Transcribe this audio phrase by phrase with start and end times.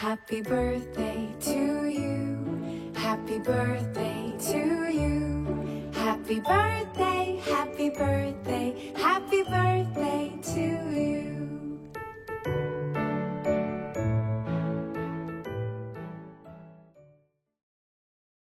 [0.00, 2.36] Happy birthday to you.
[2.94, 4.58] Happy birthday to
[4.88, 5.46] you.
[5.92, 10.62] Happy birthday, happy birthday, happy birthday to
[10.96, 11.22] you.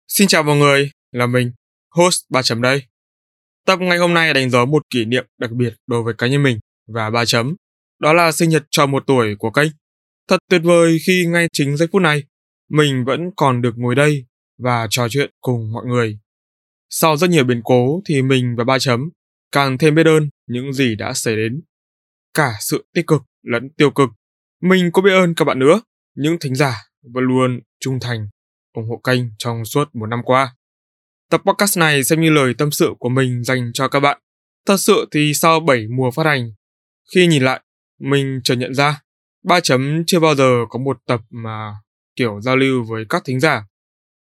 [0.08, 1.52] Xin chào mọi người, là mình,
[1.96, 2.84] host 3 chấm đây.
[3.66, 6.44] Tập ngày hôm nay đánh dấu một kỷ niệm đặc biệt đối với cá nhân
[6.44, 7.56] mình và 3 chấm.
[8.00, 9.68] Đó là sinh nhật tròn một tuổi của kênh.
[10.28, 12.24] Thật tuyệt vời khi ngay chính giây phút này,
[12.70, 14.26] mình vẫn còn được ngồi đây
[14.58, 16.20] và trò chuyện cùng mọi người.
[16.90, 19.10] Sau rất nhiều biến cố thì mình và ba chấm
[19.52, 21.62] càng thêm biết ơn những gì đã xảy đến.
[22.34, 24.10] Cả sự tích cực lẫn tiêu cực.
[24.62, 25.82] Mình có biết ơn các bạn nữa,
[26.16, 26.84] những thính giả
[27.14, 28.28] vẫn luôn trung thành
[28.74, 30.56] ủng hộ kênh trong suốt một năm qua.
[31.30, 34.22] Tập podcast này xem như lời tâm sự của mình dành cho các bạn.
[34.66, 36.52] Thật sự thì sau 7 mùa phát hành,
[37.16, 37.62] khi nhìn lại,
[38.00, 39.02] mình chợt nhận ra,
[39.48, 41.74] ba chấm chưa bao giờ có một tập mà
[42.16, 43.66] kiểu giao lưu với các thính giả.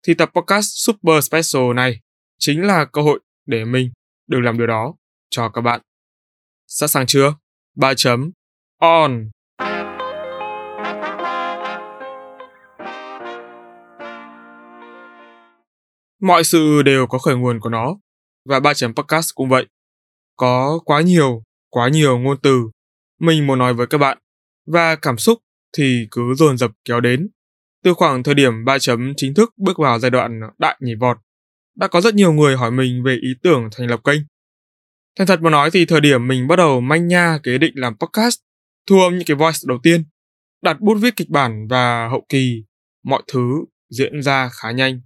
[0.06, 2.00] Thì tập podcast Super Special này
[2.38, 3.90] chính là cơ hội để mình
[4.26, 4.94] được làm điều đó
[5.30, 5.80] cho các bạn.
[6.66, 7.34] Sẵn sàng chưa?
[7.76, 8.30] Ba chấm
[8.78, 9.30] on.
[16.22, 17.96] Mọi sự đều có khởi nguồn của nó,
[18.48, 19.66] và ba chấm podcast cũng vậy.
[20.36, 22.70] Có quá nhiều, quá nhiều ngôn từ
[23.20, 24.18] mình muốn nói với các bạn,
[24.72, 25.38] và cảm xúc
[25.76, 27.28] thì cứ dồn dập kéo đến.
[27.84, 31.18] Từ khoảng thời điểm ba chấm chính thức bước vào giai đoạn đại nhảy vọt,
[31.76, 34.20] đã có rất nhiều người hỏi mình về ý tưởng thành lập kênh.
[35.18, 37.96] Thành thật mà nói thì thời điểm mình bắt đầu manh nha kế định làm
[37.98, 38.38] podcast,
[38.86, 40.04] thu âm những cái voice đầu tiên,
[40.62, 42.64] đặt bút viết kịch bản và hậu kỳ,
[43.04, 45.00] mọi thứ diễn ra khá nhanh.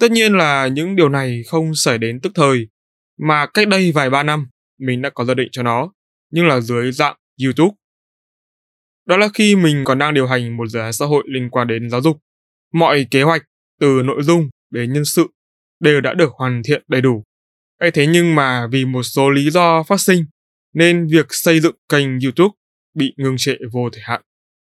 [0.00, 2.68] Tất nhiên là những điều này không xảy đến tức thời,
[3.18, 4.46] mà cách đây vài ba năm
[4.78, 5.92] mình đã có gia định cho nó,
[6.30, 7.74] nhưng là dưới dạng YouTube.
[9.06, 11.68] Đó là khi mình còn đang điều hành một dự án xã hội liên quan
[11.68, 12.18] đến giáo dục.
[12.72, 13.42] Mọi kế hoạch,
[13.80, 15.26] từ nội dung đến nhân sự,
[15.80, 17.22] đều đã được hoàn thiện đầy đủ.
[17.80, 20.24] ấy thế nhưng mà vì một số lý do phát sinh,
[20.74, 22.52] nên việc xây dựng kênh YouTube
[22.94, 24.22] bị ngừng trệ vô thời hạn.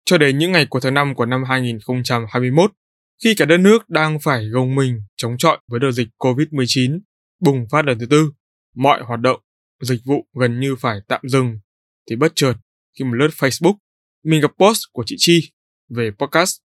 [0.04, 2.72] Cho đến những ngày của tháng 5 của năm 2021,
[3.24, 7.00] khi cả đất nước đang phải gồng mình chống chọi với đợt dịch COVID-19
[7.40, 8.32] bùng phát lần thứ tư,
[8.74, 9.40] mọi hoạt động,
[9.82, 11.58] dịch vụ gần như phải tạm dừng,
[12.10, 12.54] thì bất chợt
[12.98, 13.74] khi một lướt Facebook,
[14.24, 15.50] mình gặp post của chị Chi
[15.88, 16.56] về podcast.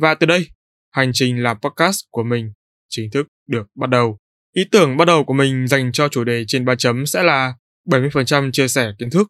[0.00, 0.46] Và từ đây,
[0.90, 2.52] hành trình làm podcast của mình
[2.88, 4.18] chính thức được bắt đầu.
[4.54, 7.54] Ý tưởng bắt đầu của mình dành cho chủ đề trên 3 chấm sẽ là
[7.86, 9.28] 70% chia sẻ kiến thức,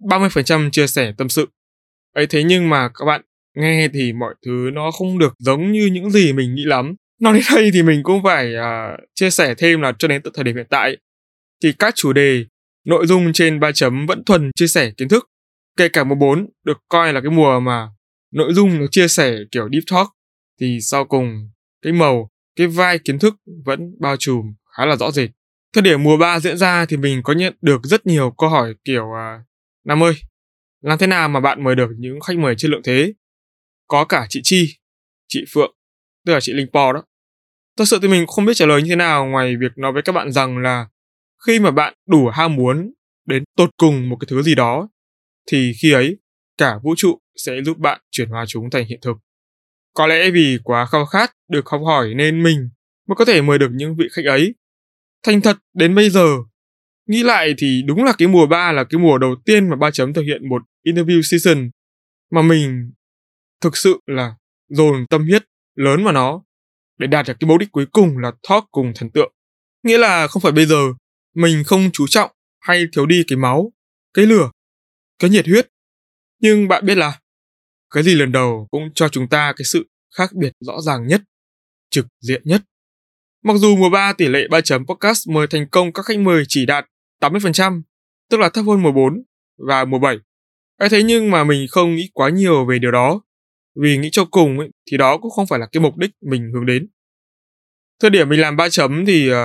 [0.00, 1.48] 30% chia sẻ tâm sự.
[2.14, 3.22] ấy thế nhưng mà các bạn
[3.54, 7.34] nghe thì mọi thứ nó không được giống như những gì mình nghĩ lắm nói
[7.34, 10.44] đến đây thì mình cũng phải uh, chia sẻ thêm là cho đến tận thời
[10.44, 10.96] điểm hiện tại
[11.62, 12.44] thì các chủ đề
[12.84, 15.28] nội dung trên 3 chấm vẫn thuần chia sẻ kiến thức
[15.76, 17.88] kể cả mùa 4 được coi là cái mùa mà
[18.32, 20.08] nội dung nó chia sẻ kiểu deep talk
[20.60, 21.50] thì sau cùng
[21.82, 25.30] cái màu cái vai kiến thức vẫn bao trùm khá là rõ rệt
[25.72, 28.74] thời điểm mùa 3 diễn ra thì mình có nhận được rất nhiều câu hỏi
[28.84, 29.46] kiểu uh,
[29.86, 30.14] Nam ơi,
[30.80, 33.12] làm thế nào mà bạn mời được những khách mời chất lượng thế?
[33.88, 34.68] có cả chị Chi,
[35.28, 35.74] chị Phượng,
[36.26, 37.02] tức là chị Linh Po đó.
[37.78, 40.02] Thật sự thì mình không biết trả lời như thế nào ngoài việc nói với
[40.02, 40.86] các bạn rằng là
[41.46, 42.92] khi mà bạn đủ ham muốn
[43.26, 44.88] đến tột cùng một cái thứ gì đó
[45.46, 46.16] thì khi ấy
[46.56, 49.16] cả vũ trụ sẽ giúp bạn chuyển hóa chúng thành hiện thực.
[49.94, 52.68] Có lẽ vì quá khao khát được học hỏi nên mình
[53.08, 54.54] mới có thể mời được những vị khách ấy.
[55.22, 56.36] Thành thật đến bây giờ,
[57.06, 59.90] nghĩ lại thì đúng là cái mùa 3 là cái mùa đầu tiên mà ba
[59.90, 61.70] chấm thực hiện một interview season
[62.30, 62.92] mà mình
[63.60, 64.34] thực sự là
[64.68, 66.42] dồn tâm huyết lớn vào nó
[66.98, 69.32] để đạt được cái mục đích cuối cùng là talk cùng thần tượng.
[69.82, 70.92] Nghĩa là không phải bây giờ
[71.34, 72.30] mình không chú trọng
[72.60, 73.72] hay thiếu đi cái máu,
[74.14, 74.50] cái lửa,
[75.18, 75.68] cái nhiệt huyết.
[76.40, 77.20] Nhưng bạn biết là
[77.90, 81.22] cái gì lần đầu cũng cho chúng ta cái sự khác biệt rõ ràng nhất,
[81.90, 82.62] trực diện nhất.
[83.42, 86.44] Mặc dù mùa 3 tỷ lệ 3 chấm podcast mời thành công các khách mời
[86.48, 86.86] chỉ đạt
[87.20, 87.82] 80%,
[88.30, 89.22] tức là thấp hơn mùa 4
[89.68, 90.18] và mùa 7.
[90.76, 93.20] Ấy thế nhưng mà mình không nghĩ quá nhiều về điều đó
[93.82, 96.50] vì nghĩ cho cùng ấy, thì đó cũng không phải là cái mục đích mình
[96.54, 96.88] hướng đến.
[98.00, 99.36] Thời điểm mình làm ba chấm thì uh,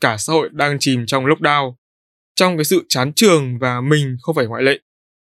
[0.00, 1.74] cả xã hội đang chìm trong lockdown,
[2.34, 4.78] trong cái sự chán trường và mình không phải ngoại lệ.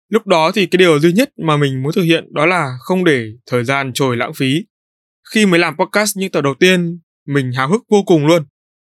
[0.09, 3.03] Lúc đó thì cái điều duy nhất mà mình muốn thực hiện đó là không
[3.03, 4.65] để thời gian trôi lãng phí.
[5.33, 8.45] Khi mới làm podcast những tập đầu tiên, mình háo hức vô cùng luôn.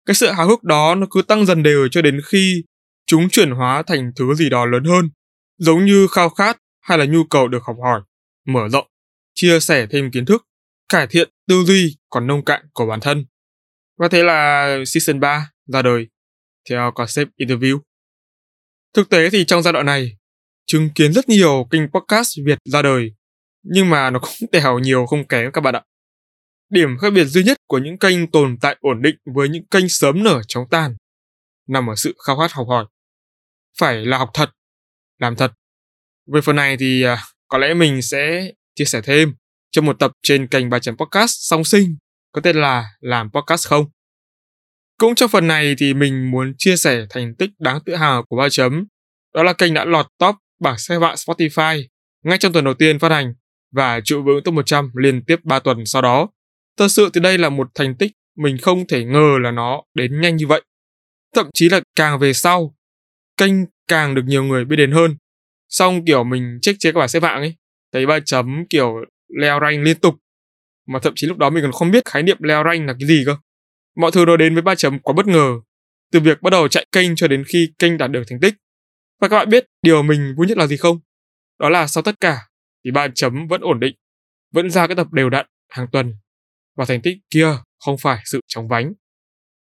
[0.06, 2.64] Cái sự háo hức đó nó cứ tăng dần đều cho đến khi
[3.06, 5.10] chúng chuyển hóa thành thứ gì đó lớn hơn,
[5.58, 8.00] giống như khao khát hay là nhu cầu được học hỏi,
[8.46, 8.86] mở rộng
[9.34, 10.46] chia sẻ thêm kiến thức,
[10.88, 13.24] cải thiện tư duy còn nông cạn của bản thân.
[13.98, 16.06] Và thế là Season 3 ra đời
[16.70, 17.80] theo concept interview.
[18.94, 20.16] Thực tế thì trong giai đoạn này,
[20.72, 23.10] chứng kiến rất nhiều kênh podcast Việt ra đời
[23.62, 25.82] nhưng mà nó cũng tèo nhiều không kém các bạn ạ.
[26.70, 29.88] Điểm khác biệt duy nhất của những kênh tồn tại ổn định với những kênh
[29.88, 30.96] sớm nở chóng tàn
[31.68, 32.86] nằm ở sự khao khát học hỏi.
[33.78, 34.50] Phải là học thật,
[35.18, 35.52] làm thật.
[36.32, 39.34] Về phần này thì à, có lẽ mình sẽ chia sẻ thêm
[39.70, 41.96] trong một tập trên kênh bài chấm podcast song sinh
[42.32, 43.86] có tên là Làm Podcast Không.
[44.98, 48.36] Cũng trong phần này thì mình muốn chia sẻ thành tích đáng tự hào của
[48.36, 48.86] ba chấm.
[49.34, 51.84] Đó là kênh đã lọt top bảng xếp hạng Spotify
[52.24, 53.34] ngay trong tuần đầu tiên phát hành
[53.72, 56.28] và trụ vững top 100 liên tiếp 3 tuần sau đó.
[56.76, 60.20] Thật sự thì đây là một thành tích mình không thể ngờ là nó đến
[60.20, 60.62] nhanh như vậy.
[61.34, 62.74] Thậm chí là càng về sau,
[63.36, 63.52] kênh
[63.88, 65.16] càng được nhiều người biết đến hơn.
[65.68, 67.54] Xong kiểu mình check chế các bảng xếp hạng ấy,
[67.92, 68.94] thấy ba chấm kiểu
[69.40, 70.14] leo rank liên tục.
[70.86, 73.08] Mà thậm chí lúc đó mình còn không biết khái niệm leo rank là cái
[73.08, 73.36] gì cơ.
[73.96, 75.52] Mọi thứ đó đến với ba chấm quá bất ngờ.
[76.12, 78.54] Từ việc bắt đầu chạy kênh cho đến khi kênh đạt được thành tích.
[79.20, 81.00] Và các bạn biết điều mình vui nhất là gì không?
[81.58, 82.48] Đó là sau tất cả
[82.84, 83.96] thì ba chấm vẫn ổn định,
[84.52, 86.14] vẫn ra cái tập đều đặn hàng tuần.
[86.76, 87.48] Và thành tích kia
[87.84, 88.92] không phải sự chóng vánh.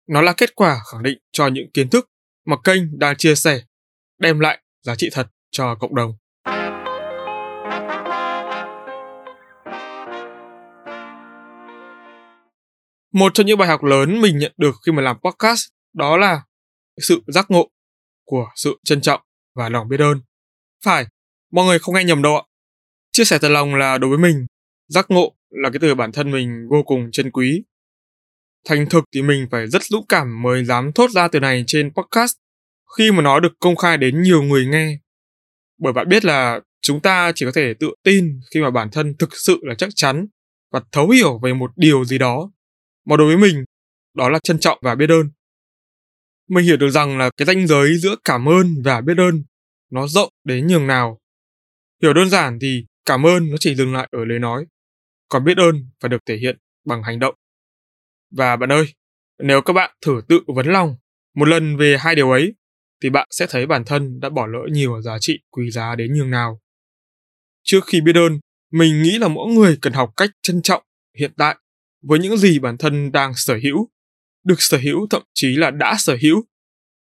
[0.07, 2.09] Nó là kết quả khẳng định cho những kiến thức
[2.45, 3.61] mà kênh đang chia sẻ,
[4.19, 6.13] đem lại giá trị thật cho cộng đồng.
[13.13, 16.41] Một trong những bài học lớn mình nhận được khi mà làm podcast đó là
[16.97, 17.69] sự giác ngộ
[18.25, 19.24] của sự trân trọng
[19.55, 20.21] và lòng biết ơn.
[20.83, 21.05] Phải,
[21.51, 22.43] mọi người không nghe nhầm đâu ạ.
[23.11, 24.45] Chia sẻ thật lòng là đối với mình,
[24.87, 27.63] giác ngộ là cái từ bản thân mình vô cùng trân quý.
[28.67, 31.91] Thành thực thì mình phải rất dũng cảm mới dám thốt ra từ này trên
[31.93, 32.33] podcast
[32.97, 34.97] khi mà nó được công khai đến nhiều người nghe.
[35.77, 39.15] Bởi bạn biết là chúng ta chỉ có thể tự tin khi mà bản thân
[39.19, 40.27] thực sự là chắc chắn
[40.71, 42.51] và thấu hiểu về một điều gì đó
[43.05, 43.63] mà đối với mình
[44.13, 45.29] đó là trân trọng và biết ơn
[46.49, 49.43] mình hiểu được rằng là cái ranh giới giữa cảm ơn và biết ơn
[49.91, 51.19] nó rộng đến nhường nào.
[52.01, 54.65] Hiểu đơn giản thì cảm ơn nó chỉ dừng lại ở lời nói
[55.29, 57.35] còn biết ơn phải được thể hiện bằng hành động.
[58.31, 58.93] Và bạn ơi
[59.43, 60.95] nếu các bạn thử tự vấn lòng
[61.35, 62.53] một lần về hai điều ấy
[63.03, 66.13] thì bạn sẽ thấy bản thân đã bỏ lỡ nhiều giá trị quý giá đến
[66.13, 66.61] nhường nào.
[67.63, 68.39] Trước khi biết ơn
[68.71, 70.83] mình nghĩ là mỗi người cần học cách trân trọng
[71.19, 71.55] hiện tại
[72.01, 73.89] với những gì bản thân đang sở hữu,
[74.45, 76.43] được sở hữu thậm chí là đã sở hữu.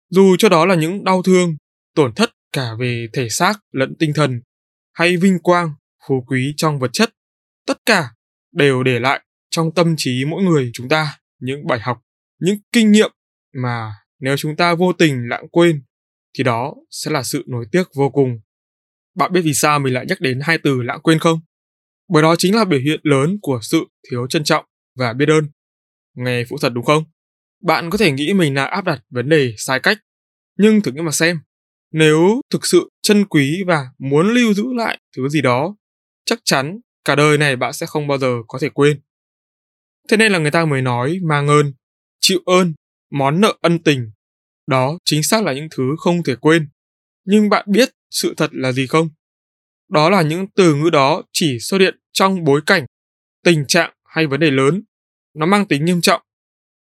[0.09, 1.57] Dù cho đó là những đau thương,
[1.95, 4.41] tổn thất cả về thể xác lẫn tinh thần,
[4.93, 5.73] hay vinh quang,
[6.07, 7.13] phú quý trong vật chất,
[7.67, 8.09] tất cả
[8.51, 12.01] đều để lại trong tâm trí mỗi người chúng ta những bài học,
[12.39, 13.11] những kinh nghiệm
[13.63, 15.83] mà nếu chúng ta vô tình lãng quên
[16.37, 18.39] thì đó sẽ là sự nối tiếc vô cùng.
[19.15, 21.39] Bạn biết vì sao mình lại nhắc đến hai từ lãng quên không?
[22.09, 24.65] Bởi đó chính là biểu hiện lớn của sự thiếu trân trọng
[24.95, 25.49] và biết ơn.
[26.15, 27.03] Nghe phụ thật đúng không?
[27.65, 29.97] Bạn có thể nghĩ mình là áp đặt vấn đề sai cách,
[30.57, 31.39] nhưng thử nghĩ mà xem.
[31.91, 35.75] Nếu thực sự chân quý và muốn lưu giữ lại thứ gì đó,
[36.25, 39.01] chắc chắn cả đời này bạn sẽ không bao giờ có thể quên.
[40.09, 41.73] Thế nên là người ta mới nói mang ơn,
[42.19, 42.73] chịu ơn,
[43.11, 44.11] món nợ ân tình.
[44.67, 46.69] Đó chính xác là những thứ không thể quên.
[47.25, 49.09] Nhưng bạn biết sự thật là gì không?
[49.89, 52.85] Đó là những từ ngữ đó chỉ xuất hiện trong bối cảnh,
[53.43, 54.83] tình trạng hay vấn đề lớn,
[55.33, 56.21] nó mang tính nghiêm trọng.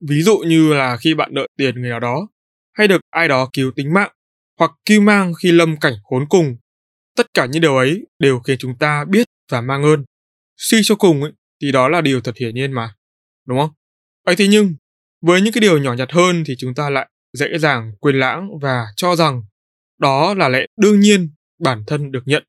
[0.10, 2.28] Ví dụ như là khi bạn nợ tiền người nào đó,
[2.74, 4.12] hay được ai đó cứu tính mạng,
[4.60, 6.58] hoặc cứu mang khi lâm cảnh khốn cùng.
[7.16, 10.06] Tất cả những điều ấy đều khiến chúng ta biết và mang ơn.
[10.58, 11.32] Suy cho cùng ấy,
[11.62, 12.96] thì đó là điều thật hiển nhiên mà,
[13.46, 13.70] đúng không?
[14.24, 14.76] ấy thế nhưng,
[15.22, 18.50] với những cái điều nhỏ nhặt hơn thì chúng ta lại dễ dàng quên lãng
[18.62, 19.44] và cho rằng
[20.00, 21.30] đó là lẽ đương nhiên
[21.60, 22.44] bản thân được nhận.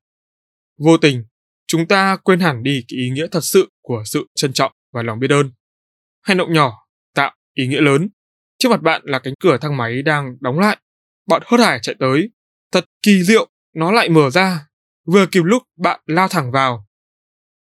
[0.78, 1.24] Vô tình,
[1.66, 5.02] chúng ta quên hẳn đi cái ý nghĩa thật sự của sự trân trọng và
[5.02, 5.50] lòng biết ơn.
[6.22, 6.87] Hành động nhỏ
[7.58, 8.08] ý nghĩa lớn.
[8.58, 10.78] Trước mặt bạn là cánh cửa thang máy đang đóng lại.
[11.26, 12.30] Bạn hớt hải chạy tới.
[12.72, 14.66] Thật kỳ diệu, nó lại mở ra.
[15.06, 16.86] Vừa kịp lúc bạn lao thẳng vào.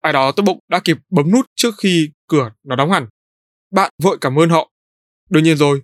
[0.01, 3.07] Ai đó tốt bụng đã kịp bấm nút trước khi cửa nó đóng hẳn.
[3.71, 4.71] Bạn vội cảm ơn họ.
[5.29, 5.81] Đương nhiên rồi,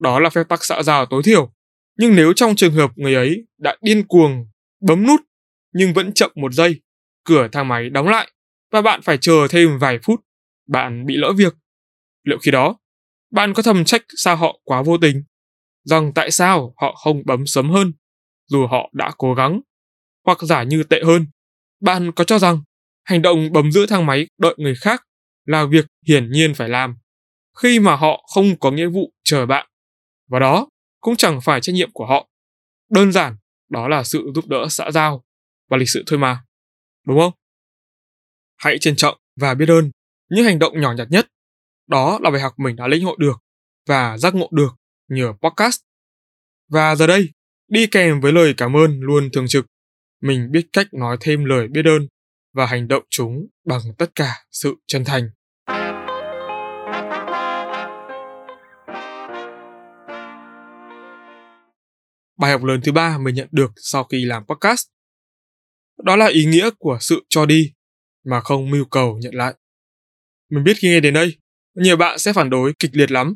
[0.00, 1.52] đó là phép tắc xã giao tối thiểu.
[1.98, 4.46] Nhưng nếu trong trường hợp người ấy đã điên cuồng
[4.80, 5.20] bấm nút
[5.72, 6.80] nhưng vẫn chậm một giây,
[7.24, 8.30] cửa thang máy đóng lại
[8.72, 10.20] và bạn phải chờ thêm vài phút,
[10.68, 11.54] bạn bị lỡ việc.
[12.24, 12.76] Liệu khi đó,
[13.34, 15.22] bạn có thầm trách sao họ quá vô tình?
[15.84, 17.92] Rằng tại sao họ không bấm sớm hơn,
[18.46, 19.60] dù họ đã cố gắng?
[20.26, 21.26] Hoặc giả như tệ hơn,
[21.80, 22.62] bạn có cho rằng
[23.04, 25.02] hành động bấm giữ thang máy đợi người khác
[25.44, 26.96] là việc hiển nhiên phải làm,
[27.58, 29.66] khi mà họ không có nghĩa vụ chờ bạn.
[30.28, 30.68] Và đó
[31.00, 32.28] cũng chẳng phải trách nhiệm của họ.
[32.90, 33.36] Đơn giản,
[33.70, 35.24] đó là sự giúp đỡ xã giao
[35.70, 36.44] và lịch sự thôi mà.
[37.06, 37.32] Đúng không?
[38.56, 39.90] Hãy trân trọng và biết ơn
[40.30, 41.26] những hành động nhỏ nhặt nhất.
[41.86, 43.42] Đó là bài học mình đã lĩnh hội được
[43.88, 44.74] và giác ngộ được
[45.08, 45.80] nhờ podcast.
[46.68, 47.28] Và giờ đây,
[47.68, 49.66] đi kèm với lời cảm ơn luôn thường trực,
[50.22, 52.06] mình biết cách nói thêm lời biết ơn
[52.54, 55.30] và hành động chúng bằng tất cả sự chân thành.
[62.38, 64.86] Bài học lớn thứ ba mình nhận được sau khi làm podcast
[66.02, 67.72] đó là ý nghĩa của sự cho đi
[68.24, 69.54] mà không mưu cầu nhận lại.
[70.50, 71.36] Mình biết khi nghe đến đây,
[71.74, 73.34] nhiều bạn sẽ phản đối kịch liệt lắm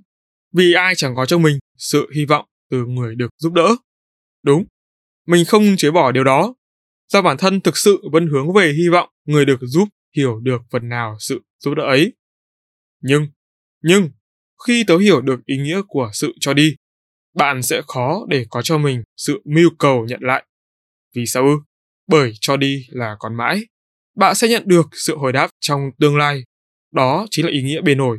[0.53, 3.77] vì ai chẳng có cho mình sự hy vọng từ người được giúp đỡ.
[4.43, 4.65] Đúng,
[5.27, 6.55] mình không chối bỏ điều đó,
[7.09, 10.63] do bản thân thực sự vẫn hướng về hy vọng người được giúp hiểu được
[10.71, 12.13] phần nào sự giúp đỡ ấy.
[13.01, 13.27] Nhưng,
[13.83, 14.11] nhưng,
[14.67, 16.75] khi tớ hiểu được ý nghĩa của sự cho đi,
[17.35, 20.45] bạn sẽ khó để có cho mình sự mưu cầu nhận lại.
[21.15, 21.51] Vì sao ư?
[22.07, 23.61] Bởi cho đi là còn mãi.
[24.17, 26.43] Bạn sẽ nhận được sự hồi đáp trong tương lai.
[26.93, 28.19] Đó chính là ý nghĩa bề nổi.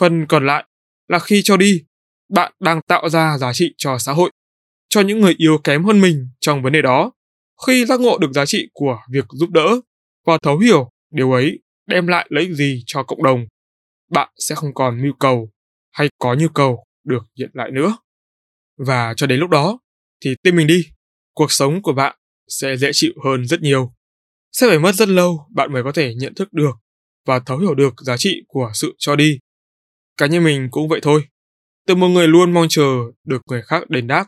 [0.00, 0.64] Phần còn lại
[1.08, 1.84] là khi cho đi,
[2.28, 4.30] bạn đang tạo ra giá trị cho xã hội,
[4.88, 7.12] cho những người yếu kém hơn mình trong vấn đề đó.
[7.66, 9.80] Khi giác ngộ được giá trị của việc giúp đỡ
[10.26, 13.46] và thấu hiểu điều ấy đem lại lợi ích gì cho cộng đồng,
[14.10, 15.50] bạn sẽ không còn mưu cầu
[15.92, 17.96] hay có nhu cầu được nhận lại nữa.
[18.78, 19.78] Và cho đến lúc đó
[20.24, 20.86] thì tin mình đi,
[21.34, 22.16] cuộc sống của bạn
[22.48, 23.92] sẽ dễ chịu hơn rất nhiều.
[24.52, 26.72] Sẽ phải mất rất lâu bạn mới có thể nhận thức được
[27.26, 29.38] và thấu hiểu được giá trị của sự cho đi.
[30.16, 31.24] Cá nhân mình cũng vậy thôi.
[31.86, 34.26] Từ một người luôn mong chờ được người khác đền đáp,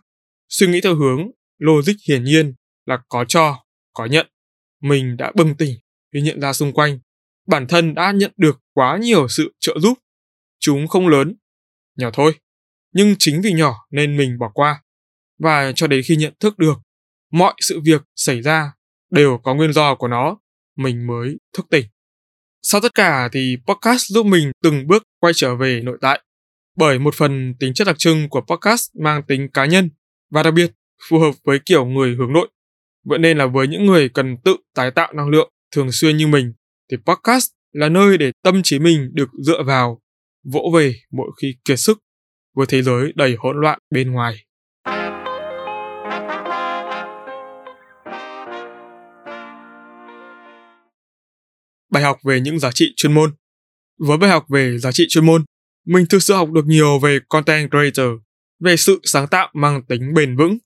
[0.49, 2.55] suy nghĩ theo hướng logic hiển nhiên
[2.87, 4.27] là có cho, có nhận.
[4.83, 5.79] Mình đã bừng tỉnh
[6.13, 6.99] khi nhận ra xung quanh,
[7.47, 9.99] bản thân đã nhận được quá nhiều sự trợ giúp.
[10.61, 11.35] Chúng không lớn,
[11.97, 12.35] nhỏ thôi,
[12.93, 14.83] nhưng chính vì nhỏ nên mình bỏ qua.
[15.39, 16.79] Và cho đến khi nhận thức được
[17.33, 18.73] mọi sự việc xảy ra
[19.11, 20.39] đều có nguyên do của nó,
[20.77, 21.85] mình mới thức tỉnh.
[22.63, 26.21] Sau tất cả thì podcast giúp mình từng bước quay trở về nội tại.
[26.77, 29.91] Bởi một phần tính chất đặc trưng của podcast mang tính cá nhân
[30.31, 30.71] và đặc biệt
[31.09, 32.49] phù hợp với kiểu người hướng nội.
[33.05, 36.27] Vậy nên là với những người cần tự tái tạo năng lượng thường xuyên như
[36.27, 36.53] mình
[36.91, 40.01] thì podcast là nơi để tâm trí mình được dựa vào,
[40.45, 41.99] vỗ về mỗi khi kiệt sức
[42.57, 44.45] với thế giới đầy hỗn loạn bên ngoài.
[51.91, 53.35] Bài học về những giá trị chuyên môn
[53.99, 55.45] Với bài học về giá trị chuyên môn,
[55.87, 58.09] mình thực sự học được nhiều về content creator,
[58.61, 60.59] về sự sáng tạo mang tính bền vững.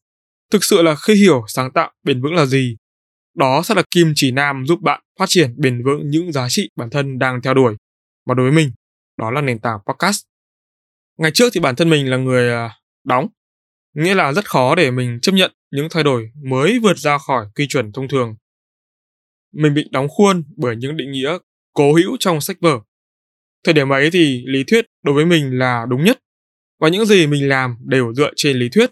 [0.51, 2.77] Thực sự là khi hiểu sáng tạo bền vững là gì,
[3.35, 6.71] đó sẽ là kim chỉ nam giúp bạn phát triển bền vững những giá trị
[6.77, 7.77] bản thân đang theo đuổi.
[8.27, 8.73] Và đối với mình,
[9.19, 10.23] đó là nền tảng podcast.
[11.19, 12.71] Ngày trước thì bản thân mình là người à,
[13.05, 13.29] đóng,
[13.95, 17.47] nghĩa là rất khó để mình chấp nhận những thay đổi mới vượt ra khỏi
[17.55, 18.35] quy chuẩn thông thường
[19.53, 21.39] mình bị đóng khuôn bởi những định nghĩa
[21.73, 22.81] cố hữu trong sách vở.
[23.65, 26.19] Thời điểm ấy thì lý thuyết đối với mình là đúng nhất
[26.81, 28.91] và những gì mình làm đều dựa trên lý thuyết.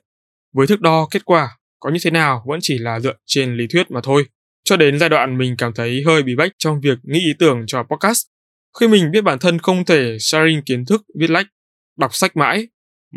[0.52, 1.48] Với thước đo kết quả
[1.80, 4.26] có như thế nào vẫn chỉ là dựa trên lý thuyết mà thôi.
[4.64, 7.64] Cho đến giai đoạn mình cảm thấy hơi bị bách trong việc nghĩ ý tưởng
[7.66, 8.26] cho podcast.
[8.80, 11.46] Khi mình biết bản thân không thể sharing kiến thức viết lách,
[11.98, 12.68] đọc sách mãi,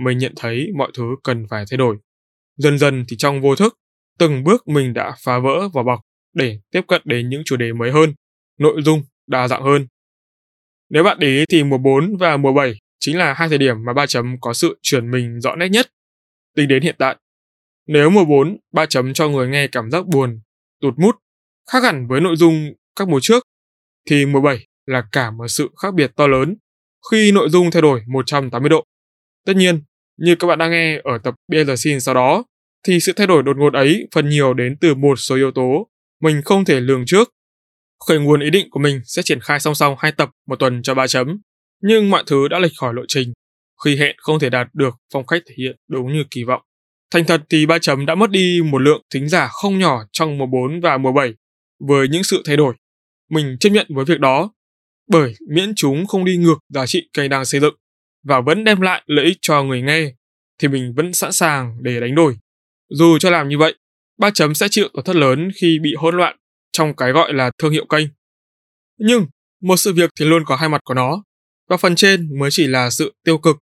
[0.05, 1.97] mình nhận thấy mọi thứ cần phải thay đổi.
[2.57, 3.77] Dần dần thì trong vô thức,
[4.19, 5.99] từng bước mình đã phá vỡ vỏ bọc
[6.33, 8.13] để tiếp cận đến những chủ đề mới hơn,
[8.59, 9.87] nội dung đa dạng hơn.
[10.89, 13.85] Nếu bạn để ý thì mùa 4 và mùa 7 chính là hai thời điểm
[13.85, 15.87] mà ba chấm có sự chuyển mình rõ nét nhất.
[16.55, 17.15] Tính đến hiện tại,
[17.87, 20.39] nếu mùa 4 ba chấm cho người nghe cảm giác buồn,
[20.81, 21.15] tụt mút,
[21.71, 23.43] khác hẳn với nội dung các mùa trước,
[24.09, 26.55] thì mùa 7 là cả một sự khác biệt to lớn
[27.11, 28.83] khi nội dung thay đổi 180 độ.
[29.45, 29.83] Tất nhiên,
[30.17, 32.43] như các bạn đang nghe ở tập BLC sau đó,
[32.87, 35.87] thì sự thay đổi đột ngột ấy phần nhiều đến từ một số yếu tố
[36.23, 37.29] mình không thể lường trước.
[38.07, 40.81] Khởi nguồn ý định của mình sẽ triển khai song song hai tập một tuần
[40.83, 41.41] cho ba chấm,
[41.81, 43.33] nhưng mọi thứ đã lệch khỏi lộ trình.
[43.85, 46.61] Khi hẹn không thể đạt được, phong cách thể hiện đúng như kỳ vọng.
[47.11, 50.37] Thành thật thì ba chấm đã mất đi một lượng thính giả không nhỏ trong
[50.37, 51.33] mùa 4 và mùa 7
[51.87, 52.75] với những sự thay đổi.
[53.29, 54.51] Mình chấp nhận với việc đó,
[55.09, 57.75] bởi miễn chúng không đi ngược giá trị cây đang xây dựng
[58.23, 60.13] và vẫn đem lại lợi ích cho người nghe,
[60.61, 62.37] thì mình vẫn sẵn sàng để đánh đổi.
[62.89, 63.75] Dù cho làm như vậy,
[64.17, 66.37] ba chấm sẽ chịu tổn thất lớn khi bị hỗn loạn
[66.71, 68.07] trong cái gọi là thương hiệu kênh.
[68.97, 69.25] Nhưng
[69.61, 71.23] một sự việc thì luôn có hai mặt của nó,
[71.69, 73.57] và phần trên mới chỉ là sự tiêu cực.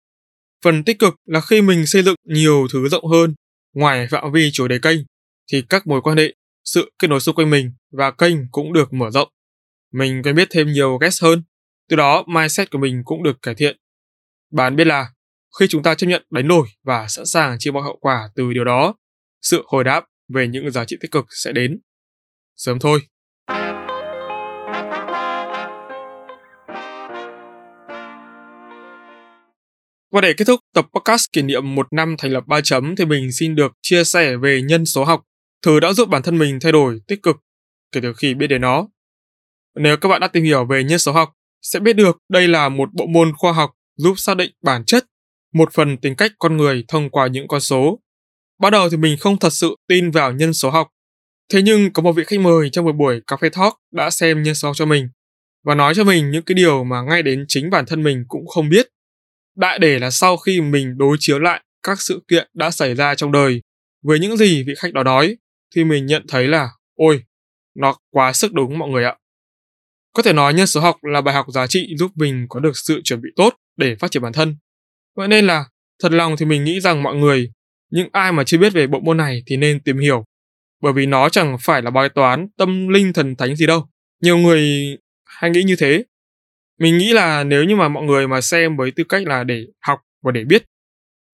[0.64, 3.36] Phần tích cực là khi mình xây dựng nhiều thứ rộng hơn
[3.74, 5.00] ngoài phạm vi chủ đề kênh,
[5.52, 8.94] thì các mối quan hệ, sự kết nối xung quanh mình và kênh cũng được
[8.94, 9.30] mở rộng.
[9.94, 11.44] Mình quen biết thêm nhiều guest hơn,
[11.90, 13.78] từ đó mindset của mình cũng được cải thiện.
[14.52, 15.12] Bạn biết là
[15.60, 18.54] khi chúng ta chấp nhận đánh đổi và sẵn sàng chịu mọi hậu quả từ
[18.54, 18.96] điều đó,
[19.42, 21.80] sự hồi đáp về những giá trị tích cực sẽ đến.
[22.56, 23.00] Sớm thôi.
[30.12, 33.06] Và để kết thúc tập podcast kỷ niệm một năm thành lập 3 chấm thì
[33.06, 35.24] mình xin được chia sẻ về nhân số học,
[35.62, 37.38] thứ đã giúp bản thân mình thay đổi tích cực
[37.92, 38.88] kể từ khi biết đến nó.
[39.76, 42.70] Nếu các bạn đã tìm hiểu về nhân số học, sẽ biết được đây là
[42.70, 45.06] một bộ môn khoa học giúp xác định bản chất,
[45.54, 48.00] một phần tính cách con người thông qua những con số.
[48.62, 50.88] Bắt đầu thì mình không thật sự tin vào nhân số học.
[51.54, 54.44] Thế nhưng có một vị khách mời trong một buổi cà phê talk đã xem
[54.44, 55.10] nhân số học cho mình
[55.64, 58.48] và nói cho mình những cái điều mà ngay đến chính bản thân mình cũng
[58.48, 58.88] không biết.
[59.58, 63.16] Đại để là sau khi mình đối chiếu lại các sự kiện đã xảy ra
[63.16, 63.62] trong đời
[64.04, 65.38] với những gì vị khách đó nói
[65.76, 67.24] thì mình nhận thấy là ôi,
[67.76, 69.18] nó quá sức đúng mọi người ạ.
[70.14, 72.78] Có thể nói nhân số học là bài học giá trị giúp mình có được
[72.78, 74.56] sự chuẩn bị tốt để phát triển bản thân.
[75.16, 75.66] Vậy nên là
[76.04, 77.52] thật lòng thì mình nghĩ rằng mọi người,
[77.92, 80.24] những ai mà chưa biết về bộ môn này thì nên tìm hiểu.
[80.82, 83.88] Bởi vì nó chẳng phải là bài toán tâm linh thần thánh gì đâu.
[84.22, 84.62] Nhiều người
[85.26, 86.04] hay nghĩ như thế.
[86.80, 89.66] Mình nghĩ là nếu như mà mọi người mà xem với tư cách là để
[89.80, 90.64] học và để biết,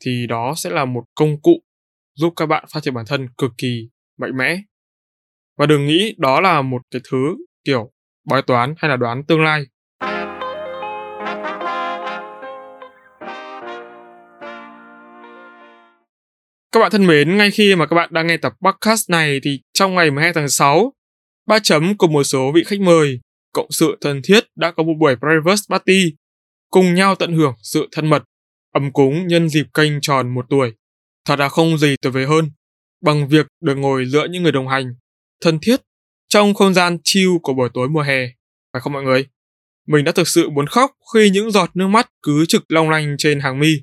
[0.05, 1.63] thì đó sẽ là một công cụ
[2.15, 4.61] giúp các bạn phát triển bản thân cực kỳ mạnh mẽ.
[5.57, 7.91] Và đừng nghĩ đó là một cái thứ kiểu
[8.25, 9.63] bói toán hay là đoán tương lai.
[16.77, 19.61] Các bạn thân mến, ngay khi mà các bạn đang nghe tập podcast này thì
[19.73, 20.93] trong ngày 12 tháng 6,
[21.47, 23.19] ba chấm cùng một số vị khách mời
[23.53, 26.15] cộng sự thân thiết đã có một buổi private party
[26.69, 28.23] cùng nhau tận hưởng sự thân mật,
[28.73, 30.73] ấm cúng nhân dịp kênh tròn một tuổi.
[31.25, 32.51] Thật là không gì tuyệt vời hơn
[33.01, 34.85] bằng việc được ngồi giữa những người đồng hành,
[35.41, 35.81] thân thiết
[36.29, 38.27] trong không gian chill của buổi tối mùa hè,
[38.73, 39.27] phải không mọi người?
[39.87, 43.15] Mình đã thực sự muốn khóc khi những giọt nước mắt cứ trực long lanh
[43.17, 43.73] trên hàng mi.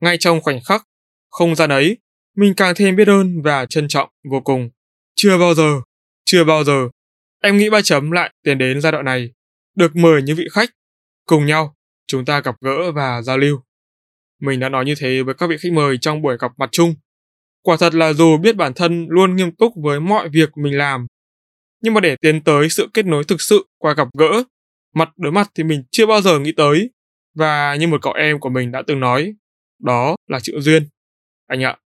[0.00, 0.82] Ngay trong khoảnh khắc,
[1.30, 1.98] không gian ấy,
[2.36, 4.70] mình càng thêm biết ơn và trân trọng vô cùng.
[5.14, 5.80] Chưa bao giờ,
[6.24, 6.88] chưa bao giờ,
[7.42, 9.30] em nghĩ ba chấm lại tiến đến giai đoạn này,
[9.76, 10.70] được mời những vị khách,
[11.26, 11.76] cùng nhau,
[12.06, 13.60] chúng ta gặp gỡ và giao lưu.
[14.40, 16.94] Mình đã nói như thế với các vị khách mời trong buổi gặp mặt chung.
[17.62, 21.06] Quả thật là dù biết bản thân luôn nghiêm túc với mọi việc mình làm,
[21.82, 24.42] nhưng mà để tiến tới sự kết nối thực sự qua gặp gỡ,
[24.94, 26.90] mặt đối mặt thì mình chưa bao giờ nghĩ tới.
[27.34, 29.34] Và như một cậu em của mình đã từng nói,
[29.82, 30.88] đó là chữ duyên.
[31.46, 31.76] Anh ạ.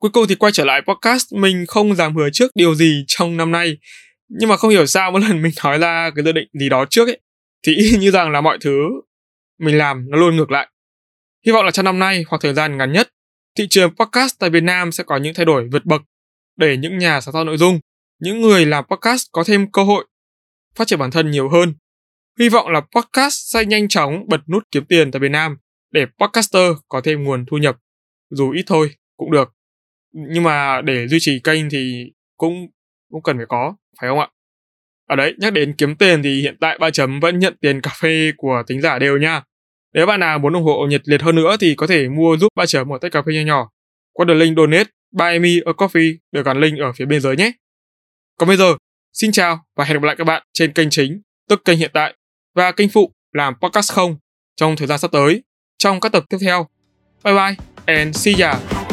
[0.00, 3.36] Cuối cùng thì quay trở lại podcast, mình không dám hứa trước điều gì trong
[3.36, 3.76] năm nay.
[4.28, 6.84] Nhưng mà không hiểu sao mỗi lần mình nói ra cái dự định gì đó
[6.90, 7.20] trước ấy,
[7.62, 8.72] thì y như rằng là mọi thứ
[9.58, 10.68] mình làm nó luôn ngược lại.
[11.46, 13.08] Hy vọng là trong năm nay hoặc thời gian ngắn nhất,
[13.58, 16.02] thị trường podcast tại Việt Nam sẽ có những thay đổi vượt bậc
[16.56, 17.80] để những nhà sáng tạo nội dung,
[18.20, 20.06] những người làm podcast có thêm cơ hội
[20.74, 21.74] phát triển bản thân nhiều hơn.
[22.38, 25.56] Hy vọng là podcast sẽ nhanh chóng bật nút kiếm tiền tại Việt Nam
[25.90, 27.76] để podcaster có thêm nguồn thu nhập,
[28.30, 29.59] dù ít thôi cũng được.
[30.12, 32.66] Nhưng mà để duy trì kênh thì cũng
[33.10, 34.28] cũng cần phải có, phải không ạ?
[35.08, 37.90] Ở đấy, nhắc đến kiếm tiền thì hiện tại ba chấm vẫn nhận tiền cà
[38.00, 39.42] phê của tính giả đều nha.
[39.94, 42.48] Nếu bạn nào muốn ủng hộ nhiệt liệt hơn nữa thì có thể mua giúp
[42.56, 43.70] ba chấm một tách cà phê nhỏ nhỏ
[44.12, 47.36] qua đường link donate buy me a coffee được gắn link ở phía bên dưới
[47.36, 47.52] nhé.
[48.38, 48.76] Còn bây giờ,
[49.12, 52.14] xin chào và hẹn gặp lại các bạn trên kênh chính, tức kênh hiện tại
[52.54, 54.16] và kênh phụ làm podcast không
[54.56, 55.42] trong thời gian sắp tới
[55.78, 56.68] trong các tập tiếp theo.
[57.24, 58.89] Bye bye and see ya.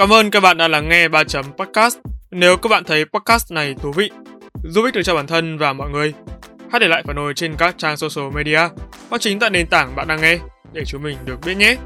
[0.00, 1.98] Cảm ơn các bạn đã lắng nghe 3 chấm podcast.
[2.30, 4.10] Nếu các bạn thấy podcast này thú vị,
[4.64, 6.12] giúp ích được cho bản thân và mọi người,
[6.70, 8.60] hãy để lại phản hồi trên các trang social media
[9.10, 10.38] hoặc chính tại nền tảng bạn đang nghe
[10.72, 11.76] để chúng mình được biết nhé.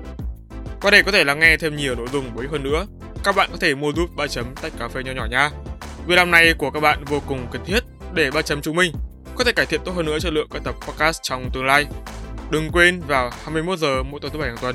[0.80, 2.86] qua đây có thể lắng nghe thêm nhiều nội dung bổ ích hơn nữa,
[3.24, 5.50] các bạn có thể mua giúp 3 chấm tách cà phê nhỏ nhỏ nha.
[6.06, 7.80] Việc làm này của các bạn vô cùng cần thiết
[8.14, 8.92] để 3 chấm chúng mình
[9.36, 11.86] có thể cải thiện tốt hơn nữa chất lượng các tập podcast trong tương lai.
[12.50, 14.74] Đừng quên vào 21 giờ mỗi tối thứ bảy hàng tuần